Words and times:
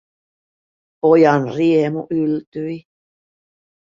Pojan 1.01 1.41
riemu 1.57 2.01
yltyi. 2.17 2.77